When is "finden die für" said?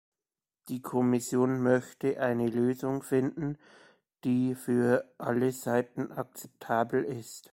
3.03-5.07